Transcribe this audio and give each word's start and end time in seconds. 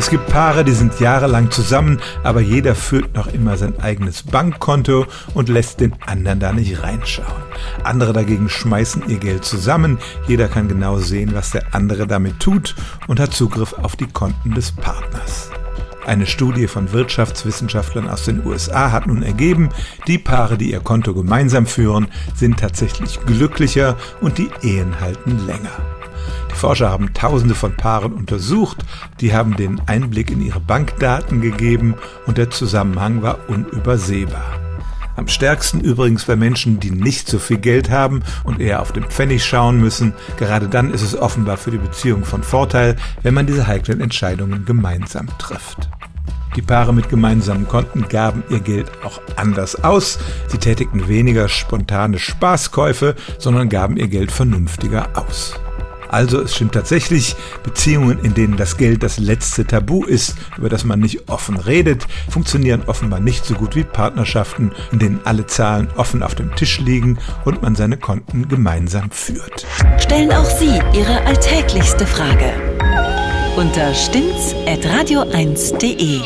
Es 0.00 0.08
gibt 0.08 0.28
Paare, 0.28 0.64
die 0.64 0.72
sind 0.72 0.98
jahrelang 0.98 1.50
zusammen, 1.50 2.00
aber 2.24 2.40
jeder 2.40 2.74
führt 2.74 3.14
noch 3.14 3.26
immer 3.26 3.58
sein 3.58 3.78
eigenes 3.80 4.22
Bankkonto 4.22 5.04
und 5.34 5.50
lässt 5.50 5.80
den 5.80 5.94
anderen 6.06 6.40
da 6.40 6.54
nicht 6.54 6.82
reinschauen. 6.82 7.42
Andere 7.84 8.14
dagegen 8.14 8.48
schmeißen 8.48 9.02
ihr 9.10 9.18
Geld 9.18 9.44
zusammen, 9.44 9.98
jeder 10.26 10.48
kann 10.48 10.68
genau 10.68 10.96
sehen, 10.96 11.34
was 11.34 11.50
der 11.50 11.74
andere 11.74 12.06
damit 12.06 12.40
tut 12.40 12.76
und 13.08 13.20
hat 13.20 13.34
Zugriff 13.34 13.74
auf 13.74 13.94
die 13.94 14.06
Konten 14.06 14.54
des 14.54 14.72
Partners. 14.72 15.50
Eine 16.06 16.24
Studie 16.24 16.66
von 16.66 16.92
Wirtschaftswissenschaftlern 16.92 18.08
aus 18.08 18.24
den 18.24 18.46
USA 18.46 18.92
hat 18.92 19.06
nun 19.06 19.22
ergeben, 19.22 19.68
die 20.06 20.16
Paare, 20.16 20.56
die 20.56 20.70
ihr 20.70 20.80
Konto 20.80 21.12
gemeinsam 21.12 21.66
führen, 21.66 22.08
sind 22.34 22.58
tatsächlich 22.58 23.20
glücklicher 23.26 23.98
und 24.22 24.38
die 24.38 24.48
Ehen 24.62 24.98
halten 24.98 25.46
länger. 25.46 25.99
Forscher 26.60 26.90
haben 26.90 27.14
Tausende 27.14 27.54
von 27.54 27.74
Paaren 27.74 28.12
untersucht, 28.12 28.84
die 29.20 29.32
haben 29.32 29.56
den 29.56 29.80
Einblick 29.86 30.30
in 30.30 30.42
ihre 30.42 30.60
Bankdaten 30.60 31.40
gegeben 31.40 31.94
und 32.26 32.36
der 32.36 32.50
Zusammenhang 32.50 33.22
war 33.22 33.38
unübersehbar. 33.48 34.60
Am 35.16 35.26
stärksten 35.26 35.80
übrigens 35.80 36.26
bei 36.26 36.36
Menschen, 36.36 36.78
die 36.78 36.90
nicht 36.90 37.28
so 37.28 37.38
viel 37.38 37.56
Geld 37.56 37.88
haben 37.88 38.22
und 38.44 38.60
eher 38.60 38.82
auf 38.82 38.92
den 38.92 39.04
Pfennig 39.04 39.42
schauen 39.42 39.80
müssen. 39.80 40.12
Gerade 40.36 40.68
dann 40.68 40.92
ist 40.92 41.00
es 41.00 41.16
offenbar 41.16 41.56
für 41.56 41.70
die 41.70 41.78
Beziehung 41.78 42.26
von 42.26 42.42
Vorteil, 42.42 42.96
wenn 43.22 43.32
man 43.32 43.46
diese 43.46 43.66
heiklen 43.66 44.02
Entscheidungen 44.02 44.66
gemeinsam 44.66 45.28
trifft. 45.38 45.88
Die 46.56 46.62
Paare 46.62 46.92
mit 46.92 47.08
gemeinsamen 47.08 47.68
Konten 47.68 48.06
gaben 48.06 48.44
ihr 48.50 48.60
Geld 48.60 48.90
auch 49.02 49.22
anders 49.36 49.82
aus. 49.82 50.18
Sie 50.48 50.58
tätigten 50.58 51.08
weniger 51.08 51.48
spontane 51.48 52.18
Spaßkäufe, 52.18 53.14
sondern 53.38 53.70
gaben 53.70 53.96
ihr 53.96 54.08
Geld 54.08 54.30
vernünftiger 54.30 55.08
aus. 55.14 55.58
Also 56.10 56.40
es 56.40 56.54
stimmt 56.54 56.72
tatsächlich, 56.72 57.36
Beziehungen, 57.62 58.18
in 58.24 58.34
denen 58.34 58.56
das 58.56 58.76
Geld 58.76 59.02
das 59.02 59.18
letzte 59.18 59.64
Tabu 59.64 60.04
ist, 60.04 60.34
über 60.58 60.68
das 60.68 60.84
man 60.84 61.00
nicht 61.00 61.28
offen 61.28 61.56
redet, 61.56 62.06
funktionieren 62.28 62.82
offenbar 62.86 63.20
nicht 63.20 63.44
so 63.44 63.54
gut 63.54 63.76
wie 63.76 63.84
Partnerschaften, 63.84 64.72
in 64.90 64.98
denen 64.98 65.20
alle 65.24 65.46
Zahlen 65.46 65.88
offen 65.96 66.22
auf 66.22 66.34
dem 66.34 66.54
Tisch 66.56 66.80
liegen 66.80 67.18
und 67.44 67.62
man 67.62 67.76
seine 67.76 67.96
Konten 67.96 68.48
gemeinsam 68.48 69.10
führt. 69.10 69.66
Stellen 69.98 70.32
auch 70.32 70.44
Sie 70.44 70.80
Ihre 70.92 71.24
alltäglichste 71.26 72.06
Frage 72.06 72.52
unter 73.56 73.94
stimmtz.radio1.de. 73.94 76.20